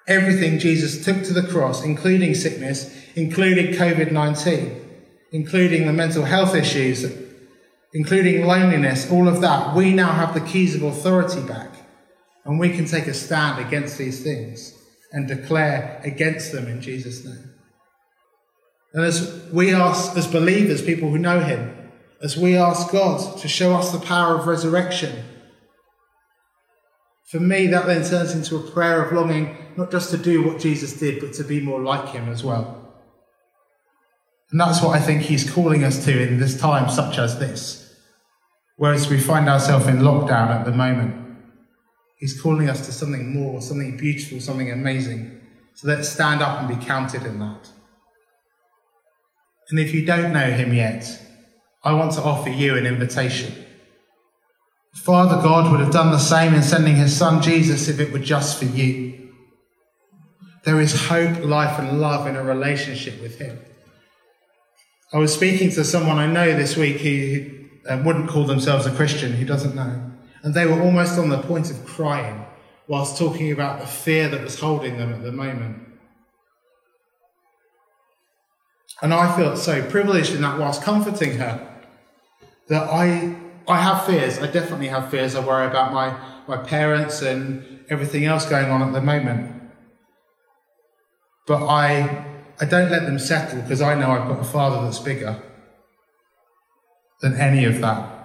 Everything 0.08 0.60
Jesus 0.60 1.04
took 1.04 1.24
to 1.24 1.34
the 1.34 1.48
cross, 1.48 1.84
including 1.84 2.36
sickness, 2.36 2.96
including 3.16 3.74
COVID 3.74 4.12
19, 4.12 4.80
including 5.32 5.88
the 5.88 5.94
mental 5.94 6.26
health 6.26 6.54
issues, 6.54 7.04
including 7.94 8.46
loneliness, 8.46 9.12
all 9.12 9.28
of 9.28 9.42
that, 9.42 9.76
we 9.76 9.94
now 9.94 10.12
have 10.12 10.34
the 10.34 10.42
keys 10.42 10.76
of 10.76 10.84
authority 10.84 11.42
back. 11.42 11.72
And 12.46 12.60
we 12.60 12.70
can 12.70 12.86
take 12.86 13.08
a 13.08 13.14
stand 13.14 13.66
against 13.66 13.98
these 13.98 14.24
things 14.24 14.76
and 15.12 15.28
declare 15.28 16.00
against 16.04 16.52
them 16.52 16.68
in 16.68 16.82
Jesus' 16.82 17.26
name. 17.26 17.49
And 18.94 19.04
as 19.04 19.48
we 19.52 19.74
ask, 19.74 20.18
as 20.18 20.28
believers, 20.28 20.82
people 20.82 21.10
who 21.10 21.18
know 21.18 21.42
Him, 21.42 21.92
as 22.22 22.38
we 22.38 22.58
ask 22.58 22.92
God 22.92 23.38
to 23.40 23.48
show 23.48 23.76
us 23.76 23.92
the 23.92 24.00
power 24.00 24.36
of 24.36 24.48
resurrection, 24.48 25.24
for 27.26 27.40
me, 27.40 27.68
that 27.68 27.86
then 27.86 28.04
turns 28.04 28.34
into 28.34 28.56
a 28.56 28.72
prayer 28.72 29.04
of 29.04 29.14
longing, 29.14 29.56
not 29.78 29.92
just 29.92 30.10
to 30.10 30.18
do 30.18 30.44
what 30.44 30.60
Jesus 30.60 30.94
did, 31.00 31.20
but 31.20 31.34
to 31.34 31.44
be 31.44 31.60
more 31.60 31.82
like 31.82 32.10
Him 32.10 32.28
as 32.28 32.44
well. 32.44 32.76
And 34.50 34.60
that's 34.60 34.82
what 34.82 34.98
I 34.98 35.00
think 35.00 35.22
He's 35.22 35.50
calling 35.50 35.84
us 35.84 36.04
to 36.06 36.28
in 36.28 36.40
this 36.40 36.60
time, 36.60 36.90
such 36.90 37.20
as 37.20 37.38
this. 37.38 37.96
Whereas 38.78 39.10
we 39.10 39.20
find 39.20 39.48
ourselves 39.48 39.86
in 39.86 39.98
lockdown 39.98 40.50
at 40.50 40.66
the 40.66 40.72
moment. 40.72 41.38
He's 42.18 42.42
calling 42.42 42.68
us 42.68 42.86
to 42.88 42.92
something 42.92 43.32
more, 43.34 43.62
something 43.62 43.96
beautiful, 43.96 44.40
something 44.40 44.72
amazing. 44.72 45.40
So 45.76 45.88
let's 45.88 46.10
stand 46.10 46.42
up 46.42 46.60
and 46.60 46.80
be 46.80 46.84
counted 46.84 47.24
in 47.24 47.40
that. 47.40 47.70
And 49.70 49.80
if 49.80 49.94
you 49.94 50.06
don't 50.06 50.34
know 50.34 50.52
him 50.52 50.74
yet, 50.74 51.22
I 51.84 51.94
want 51.94 52.14
to 52.14 52.22
offer 52.22 52.50
you 52.50 52.76
an 52.76 52.86
invitation. 52.86 53.54
Father 54.94 55.42
God 55.42 55.72
would 55.72 55.80
have 55.80 55.94
done 55.94 56.12
the 56.12 56.20
same 56.20 56.54
in 56.54 56.64
sending 56.64 56.96
his 56.96 57.16
son 57.16 57.42
Jesus 57.42 57.88
if 57.88 58.00
it 58.00 58.12
were 58.12 58.20
just 58.20 58.58
for 58.58 58.66
you. 58.66 59.30
There 60.66 60.82
is 60.82 61.08
hope, 61.08 61.44
life, 61.44 61.80
and 61.80 62.02
love 62.02 62.28
in 62.28 62.36
a 62.36 62.44
relationship 62.44 63.22
with 63.22 63.38
him. 63.40 63.60
I 65.14 65.18
was 65.18 65.34
speaking 65.34 65.72
to 65.72 65.84
someone 65.84 66.18
I 66.18 66.28
know 66.28 66.56
this 66.56 66.76
week 66.76 66.98
who 66.98 67.50
uh, 67.90 68.02
wouldn't 68.06 68.30
call 68.30 68.46
themselves 68.46 68.86
a 68.86 68.92
Christian, 68.92 69.32
who 69.32 69.46
doesn't 69.46 69.76
know. 69.76 70.12
And 70.44 70.54
they 70.54 70.66
were 70.66 70.82
almost 70.82 71.18
on 71.18 71.30
the 71.30 71.42
point 71.42 71.72
of 71.72 71.86
crying 71.86 72.46
whilst 72.88 73.18
talking 73.18 73.52
about 73.52 73.80
the 73.80 73.88
fear 73.88 74.28
that 74.30 74.44
was 74.44 74.60
holding 74.60 74.98
them 74.98 75.14
at 75.14 75.24
the 75.24 75.32
moment. 75.32 75.89
And 79.02 79.14
I 79.14 79.36
felt 79.36 79.58
so 79.58 79.82
privileged 79.90 80.34
in 80.34 80.42
that 80.42 80.60
whilst 80.60 80.84
comforting 80.84 81.38
her 81.38 81.66
that 82.68 82.84
I, 82.90 83.36
I 83.68 83.82
have 83.82 84.06
fears. 84.06 84.40
I 84.40 84.48
definitely 84.48 84.88
have 84.88 85.10
fears. 85.10 85.36
I 85.36 85.46
worry 85.46 85.68
about 85.68 85.94
my, 85.94 86.20
my 86.48 86.58
parents 86.58 87.22
and 87.22 87.86
everything 87.90 88.26
else 88.26 88.46
going 88.46 88.70
on 88.70 88.82
at 88.82 88.94
the 88.94 89.02
moment. 89.02 89.56
But 91.48 91.66
I, 91.66 92.26
I 92.60 92.66
don't 92.66 92.92
let 92.92 93.04
them 93.04 93.20
settle 93.20 93.62
because 93.62 93.82
I 93.82 93.96
know 93.96 94.12
I've 94.12 94.28
got 94.28 94.40
a 94.40 94.44
father 94.44 94.84
that's 94.84 95.00
bigger 95.00 95.42
than 97.22 97.36
any 97.36 97.66
of 97.66 97.82
that. 97.82 98.16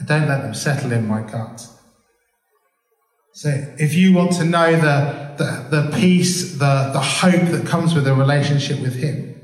I 0.00 0.04
don't 0.04 0.28
let 0.28 0.42
them 0.42 0.54
settle 0.54 0.92
in 0.92 1.08
my 1.08 1.22
gut. 1.22 1.66
So 3.32 3.50
if 3.78 3.94
you 3.94 4.12
want 4.12 4.32
to 4.32 4.44
know 4.44 4.72
the, 4.72 5.27
the, 5.38 5.66
the 5.70 5.96
peace, 5.96 6.52
the, 6.52 6.90
the 6.92 7.00
hope 7.00 7.50
that 7.50 7.66
comes 7.66 7.94
with 7.94 8.06
a 8.06 8.14
relationship 8.14 8.80
with 8.80 8.96
Him, 8.96 9.34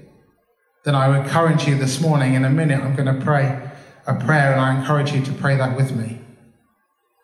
then 0.85 0.95
I 0.95 1.19
encourage 1.19 1.67
you 1.67 1.77
this 1.77 2.01
morning, 2.01 2.35
in 2.35 2.45
a 2.45 2.51
minute, 2.51 2.81
I'm 2.81 2.95
going 2.95 3.19
to 3.19 3.25
pray 3.25 3.71
a 4.07 4.15
prayer 4.15 4.53
and 4.53 4.61
I 4.61 4.79
encourage 4.79 5.13
you 5.13 5.23
to 5.23 5.33
pray 5.33 5.57
that 5.57 5.77
with 5.77 5.97
me. 5.97 6.21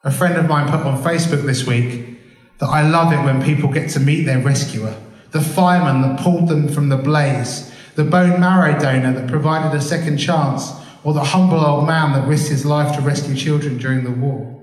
A 0.03 0.11
friend 0.11 0.37
of 0.37 0.49
mine 0.49 0.71
put 0.71 0.87
on 0.87 1.03
Facebook 1.03 1.45
this 1.45 1.67
week 1.67 2.19
that 2.59 2.69
I 2.69 2.89
love 2.89 3.12
it 3.12 3.23
when 3.23 3.43
people 3.43 3.71
get 3.71 3.91
to 3.91 4.00
meet 4.00 4.23
their 4.23 4.41
rescuer, 4.41 4.97
the 5.33 5.41
fireman 5.41 6.03
that 6.03 6.21
pulled 6.21 6.49
them 6.49 6.69
from 6.69 6.89
the 6.89 6.97
blaze, 6.97 7.71
the 7.97 8.05
bone 8.05 8.41
marrow 8.41 8.79
donor 8.79 9.12
that 9.12 9.29
provided 9.29 9.77
a 9.77 9.83
second 9.83 10.17
chance 10.17 10.73
or 11.05 11.12
the 11.12 11.25
humble 11.25 11.65
old 11.65 11.87
man 11.87 12.12
that 12.12 12.27
risked 12.27 12.50
his 12.50 12.65
life 12.65 12.97
to 12.97 13.03
rescue 13.03 13.35
children 13.35 13.77
during 13.77 14.05
the 14.05 14.11
war. 14.11 14.57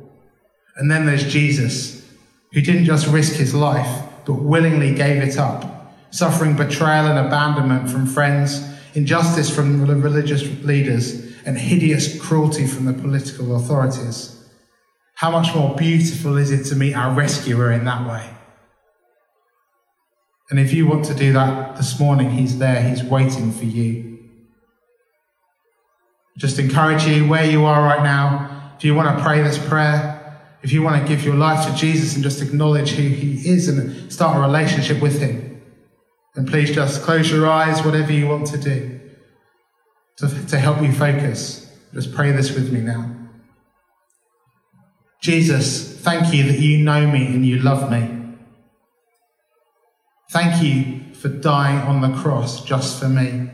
And 0.75 0.89
then 0.89 1.05
there's 1.05 1.31
Jesus, 1.31 1.96
who 2.53 2.61
didn't 2.61 2.85
just 2.85 3.07
risk 3.07 3.33
his 3.33 3.53
life, 3.53 4.03
but 4.25 4.33
willingly 4.33 4.93
gave 4.93 5.21
it 5.21 5.37
up, 5.37 5.93
suffering 6.11 6.55
betrayal 6.55 7.07
and 7.07 7.19
abandonment 7.19 7.89
from 7.89 8.05
friends, 8.05 8.67
injustice 8.93 9.53
from 9.53 9.85
the 9.85 9.95
religious 9.95 10.43
leaders, 10.63 11.25
and 11.45 11.57
hideous 11.57 12.19
cruelty 12.21 12.65
from 12.65 12.85
the 12.85 12.93
political 12.93 13.55
authorities. 13.55 14.33
How 15.15 15.31
much 15.31 15.55
more 15.55 15.75
beautiful 15.75 16.37
is 16.37 16.51
it 16.51 16.65
to 16.65 16.75
meet 16.75 16.93
our 16.93 17.13
rescuer 17.13 17.71
in 17.71 17.85
that 17.85 18.07
way? 18.07 18.29
And 20.49 20.59
if 20.59 20.73
you 20.73 20.87
want 20.87 21.05
to 21.05 21.13
do 21.13 21.33
that 21.33 21.75
this 21.75 21.99
morning, 21.99 22.31
he's 22.31 22.57
there, 22.57 22.81
he's 22.81 23.03
waiting 23.03 23.51
for 23.51 23.65
you 23.65 24.07
just 26.37 26.59
encourage 26.59 27.05
you 27.05 27.27
where 27.27 27.49
you 27.49 27.65
are 27.65 27.81
right 27.81 28.03
now. 28.03 28.71
If 28.77 28.85
you 28.85 28.93
want 28.93 29.17
to 29.17 29.23
pray 29.23 29.41
this 29.41 29.57
prayer, 29.57 30.16
if 30.67 30.73
you 30.73 30.81
want 30.81 31.01
to 31.01 31.07
give 31.07 31.23
your 31.23 31.35
life 31.35 31.65
to 31.65 31.73
Jesus 31.73 32.15
and 32.15 32.21
just 32.21 32.41
acknowledge 32.41 32.89
who 32.89 33.03
he 33.03 33.49
is 33.49 33.69
and 33.69 34.11
start 34.11 34.35
a 34.35 34.39
relationship 34.41 35.01
with 35.01 35.21
him, 35.21 35.61
then 36.35 36.45
please 36.45 36.75
just 36.75 37.03
close 37.03 37.31
your 37.31 37.47
eyes, 37.47 37.85
whatever 37.85 38.11
you 38.11 38.27
want 38.27 38.47
to 38.47 38.57
do 38.57 38.99
to, 40.17 40.45
to 40.47 40.59
help 40.59 40.81
you 40.81 40.91
focus. 40.91 41.73
Just 41.93 42.13
pray 42.13 42.33
this 42.33 42.53
with 42.53 42.73
me 42.73 42.81
now. 42.81 43.15
Jesus, 45.21 46.01
thank 46.01 46.33
you 46.33 46.43
that 46.51 46.59
you 46.59 46.79
know 46.79 47.07
me 47.07 47.27
and 47.27 47.45
you 47.45 47.59
love 47.59 47.89
me. 47.89 48.35
Thank 50.31 50.61
you 50.61 51.13
for 51.13 51.29
dying 51.29 51.77
on 51.77 52.01
the 52.01 52.13
cross 52.19 52.65
just 52.65 52.99
for 52.99 53.07
me. 53.07 53.51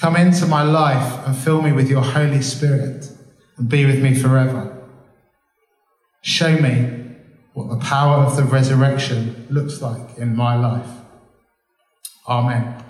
Come 0.00 0.16
into 0.16 0.46
my 0.46 0.64
life 0.64 1.24
and 1.28 1.36
fill 1.36 1.62
me 1.62 1.70
with 1.70 1.88
your 1.88 2.02
Holy 2.02 2.42
Spirit 2.42 3.13
and 3.56 3.68
be 3.68 3.84
with 3.84 4.02
me 4.02 4.14
forever. 4.14 4.76
Show 6.22 6.56
me 6.56 7.04
what 7.52 7.68
the 7.68 7.84
power 7.84 8.24
of 8.24 8.36
the 8.36 8.44
resurrection 8.44 9.46
looks 9.50 9.80
like 9.80 10.18
in 10.18 10.34
my 10.34 10.56
life. 10.56 10.88
Amen. 12.28 12.82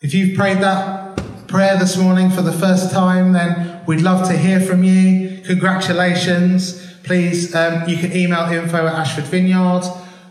If 0.00 0.14
you've 0.14 0.36
prayed 0.36 0.58
that 0.58 1.16
prayer 1.48 1.76
this 1.76 1.96
morning 1.96 2.30
for 2.30 2.42
the 2.42 2.52
first 2.52 2.92
time, 2.92 3.32
then 3.32 3.84
we'd 3.86 4.00
love 4.00 4.26
to 4.28 4.38
hear 4.38 4.60
from 4.60 4.84
you. 4.84 5.42
Congratulations. 5.44 6.86
Please, 7.02 7.54
um, 7.54 7.88
you 7.88 7.98
can 7.98 8.16
email 8.16 8.50
info 8.50 8.86
at 8.86 8.94
Ashford 8.94 9.24
Vineyard 9.24 9.82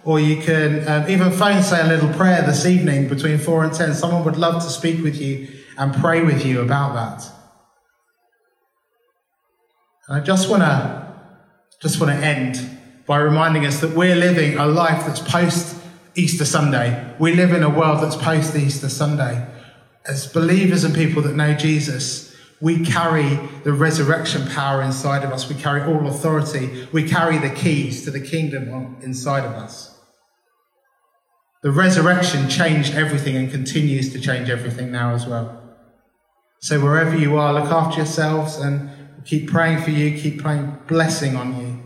or 0.06 0.20
you 0.20 0.42
can 0.42 0.88
um, 0.88 1.10
even 1.10 1.32
phone 1.32 1.62
say 1.62 1.82
a 1.82 1.88
little 1.88 2.12
prayer 2.14 2.42
this 2.42 2.66
evening 2.66 3.08
between 3.08 3.38
4 3.38 3.66
and 3.66 3.74
10. 3.74 3.94
Someone 3.94 4.24
would 4.24 4.38
love 4.38 4.64
to 4.64 4.70
speak 4.70 5.04
with 5.04 5.22
you 5.22 5.48
and 5.78 5.94
pray 5.94 6.24
with 6.24 6.46
you 6.46 6.62
about 6.62 6.94
that. 6.94 7.39
And 10.10 10.22
I 10.22 10.26
just 10.26 10.50
want 10.50 10.64
to 10.64 11.16
just 11.82 12.02
want 12.02 12.12
to 12.12 12.26
end 12.26 12.78
by 13.06 13.20
reminding 13.20 13.66
us 13.66 13.80
that 13.80 13.96
we're 13.96 14.16
living 14.16 14.58
a 14.58 14.66
life 14.66 15.06
that's 15.08 15.22
post 15.22 15.78
Easter 16.16 16.44
Sunday. 16.44 17.16
We 17.18 17.34
live 17.34 17.54
in 17.54 17.64
a 17.64 17.70
world 17.70 18.04
that's 18.04 18.18
post 18.18 18.54
Easter 18.58 18.90
Sunday 18.90 19.48
as 20.10 20.26
believers 20.28 20.84
and 20.84 20.94
people 20.94 21.22
that 21.22 21.36
know 21.36 21.54
Jesus, 21.54 22.36
we 22.62 22.84
carry 22.84 23.40
the 23.64 23.72
resurrection 23.72 24.48
power 24.48 24.82
inside 24.82 25.24
of 25.24 25.32
us. 25.32 25.48
We 25.48 25.56
carry 25.56 25.82
all 25.82 26.08
authority. 26.08 26.88
We 26.92 27.08
carry 27.08 27.38
the 27.38 27.50
keys 27.50 28.04
to 28.06 28.12
the 28.12 28.20
kingdom 28.20 28.98
inside 29.02 29.46
of 29.46 29.52
us. 29.52 29.98
The 31.62 31.72
resurrection 31.72 32.50
changed 32.50 32.96
everything 32.96 33.36
and 33.36 33.52
continues 33.52 34.12
to 34.14 34.20
change 34.20 34.50
everything 34.50 34.92
now 34.92 35.14
as 35.14 35.26
well. 35.28 35.62
So 36.62 36.82
wherever 36.82 37.16
you 37.16 37.38
are, 37.38 37.54
look 37.54 37.72
after 37.72 37.98
yourselves 37.98 38.58
and 38.58 38.90
keep 39.26 39.50
praying 39.50 39.82
for 39.82 39.92
you, 39.92 40.18
keep 40.18 40.42
praying 40.42 40.78
blessing 40.88 41.36
on 41.36 41.60
you, 41.60 41.84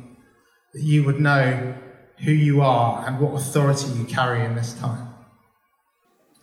that 0.73 0.81
you 0.81 1.03
would 1.03 1.19
know 1.19 1.75
who 2.23 2.31
you 2.31 2.61
are 2.61 3.05
and 3.05 3.19
what 3.19 3.33
authority 3.33 3.87
you 3.97 4.05
carry 4.05 4.45
in 4.45 4.55
this 4.55 4.73
time. 4.75 5.09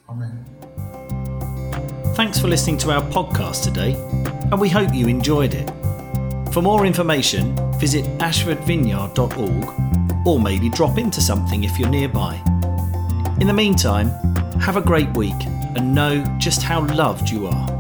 Amen. 0.08 0.44
Thanks 2.14 2.38
for 2.38 2.48
listening 2.48 2.76
to 2.78 2.90
our 2.90 3.02
podcast 3.10 3.64
today, 3.64 3.94
and 4.50 4.60
we 4.60 4.68
hope 4.68 4.94
you 4.94 5.08
enjoyed 5.08 5.54
it. 5.54 5.70
For 6.52 6.60
more 6.60 6.84
information, 6.84 7.54
visit 7.78 8.04
ashfordvineyard.org 8.18 10.26
or 10.26 10.40
maybe 10.40 10.68
drop 10.68 10.98
into 10.98 11.20
something 11.20 11.64
if 11.64 11.78
you're 11.78 11.88
nearby. 11.88 12.34
In 13.40 13.46
the 13.46 13.54
meantime, 13.54 14.10
have 14.60 14.76
a 14.76 14.82
great 14.82 15.08
week 15.16 15.46
and 15.76 15.94
know 15.94 16.24
just 16.38 16.62
how 16.62 16.86
loved 16.88 17.30
you 17.30 17.46
are. 17.46 17.79